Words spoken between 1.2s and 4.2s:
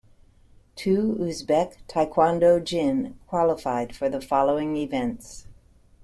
Uzbek taekwondo jin qualified for the